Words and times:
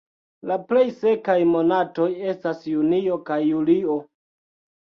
La 0.51 0.55
plej 0.71 0.85
sekaj 1.01 1.35
monatoj 1.49 2.09
estas 2.31 2.65
junio 2.73 3.21
kaj 3.29 3.39
julio. 3.53 4.03